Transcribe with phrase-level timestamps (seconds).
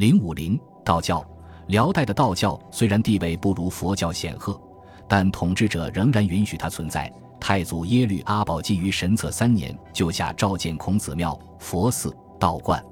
[0.00, 1.22] 零五零道教，
[1.66, 4.58] 辽代的道教虽然地位不如佛教显赫，
[5.06, 7.12] 但统治者仍然允许它存在。
[7.38, 12.82] 太祖耶律阿保机于神策三年就下召建孔子庙、佛寺、道观，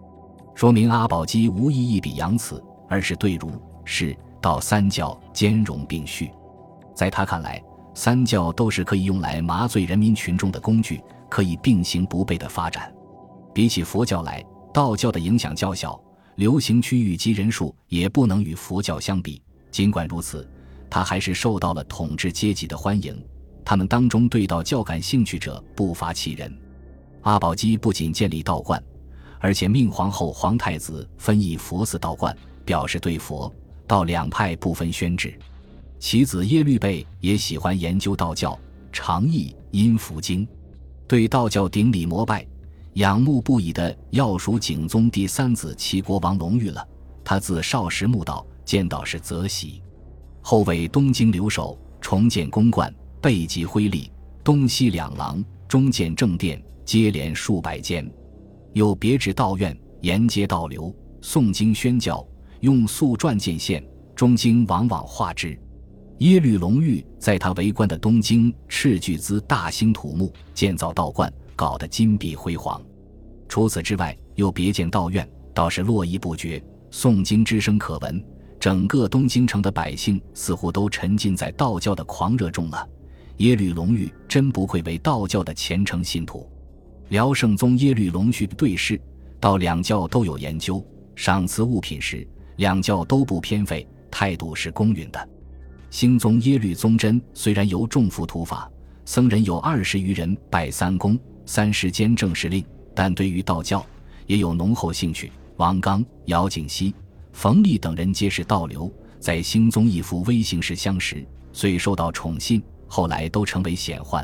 [0.55, 3.51] 说明阿保机无意一笔扬此，而是对儒、
[3.87, 6.31] 释、道三教兼容并蓄。
[6.95, 7.63] 在他看来，
[7.95, 12.93] 三教都是可以用来麻醉人民群众的工具，可以并行不悖的发展。
[13.55, 14.45] 比起佛教来，
[14.75, 15.99] 道教的影响较小，
[16.39, 19.43] 流行区域及人数也不能与佛教相比。
[19.73, 20.49] 尽管如此，
[20.89, 23.21] 他还是受到了统治阶级的欢迎。
[23.65, 26.57] 他们当中对道教感兴趣者不乏其人。
[27.23, 28.81] 阿保机不仅建立道观，
[29.41, 33.53] 而且命皇后、皇太子分译佛寺、道观，表示对佛
[33.85, 35.37] 道两派不分宣制。
[35.99, 38.57] 其子耶律倍也喜欢研究道教，
[38.93, 40.47] 常译《阴符经》，
[41.09, 42.47] 对道教顶礼膜拜、
[42.99, 46.85] 仰慕不已的要数景宗第三子齐国王隆裕了。
[47.25, 49.81] 他自少时慕道，见道是则喜，
[50.43, 52.93] 后为东京留守，重建宫观。
[53.21, 54.11] 备极辉立，
[54.43, 58.09] 东西两廊，中建正殿，接连数百间，
[58.73, 60.93] 又别置道院，沿街道流，
[61.23, 62.27] 诵经宣教，
[62.61, 63.85] 用素篆建线，
[64.17, 65.57] 中经往往画之。
[66.19, 72.81] 耶律隆裕在他为官的东京斥巨资大兴土木，建造道观，搞得金碧辉煌。
[73.49, 78.25] 除此之外，又别建道院，倒是络绎不绝，诵经之声可闻。
[78.61, 82.89] 整个东京城的百姓似乎都沉浸在道教的狂热中了。
[83.39, 86.49] 耶律隆裕真不愧为道教的虔诚信徒。
[87.09, 89.01] 辽圣宗耶律隆绪对事，
[89.41, 90.85] 道两教都有研究。
[91.17, 92.25] 赏赐物品时，
[92.57, 95.29] 两教都不偏废，态度是公允的。
[95.91, 98.71] 兴宗耶律宗真虽然由重服土法，
[99.09, 102.63] 僧人有二十余人拜三公、三师兼政事令，
[102.95, 103.83] 但对于道教
[104.27, 105.33] 也有浓厚兴趣。
[105.57, 106.95] 王刚、姚景熙、
[107.33, 112.63] 冯立等人皆是道流，在兴宗一夫微行时相识，遂受到宠信。
[112.87, 114.23] 后来都成为显宦。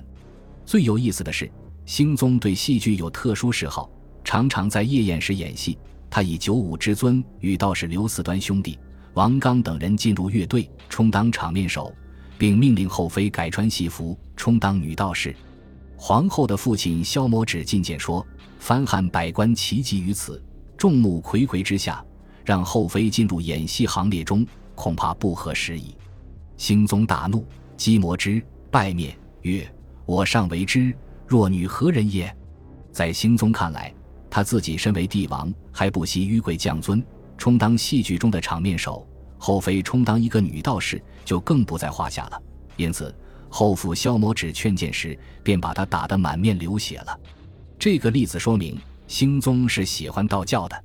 [0.67, 1.51] 最有意思的是，
[1.87, 3.91] 兴宗对戏剧有特殊嗜好，
[4.23, 5.79] 常常在夜宴时演戏。
[6.11, 8.79] 他以九五之尊与道士刘四端兄弟、
[9.15, 11.91] 王刚等人进入乐队，充当场面手，
[12.45, 15.35] 并命令后妃改穿戏服，充当女道士。
[15.97, 18.23] 皇后的父亲萧摩指进谏说
[18.61, 20.45] ：“藩汉百官齐集于此，
[20.77, 22.05] 众目睽睽之下，
[22.45, 25.97] 让后妃进入演戏行列中，恐怕不合时宜。”
[26.59, 27.47] 兴宗大怒，
[27.79, 28.43] 击摩之。
[28.71, 29.67] 拜面曰
[30.05, 30.95] ：“我尚为之，
[31.27, 32.31] 若女何人也？”
[32.93, 33.91] 在兴宗看来，
[34.29, 37.03] 他自己身为帝王，还不惜迂贵降尊，
[37.39, 39.03] 充当戏剧中的场面手；
[39.45, 42.43] 后妃充当一个女道士，就更不在话下了。
[42.77, 43.15] 因此，
[43.51, 47.21] 后父萧摩指劝谏时，便把他打得满面流血了。
[47.79, 50.85] 这个例子说明，兴宗是喜欢道教的。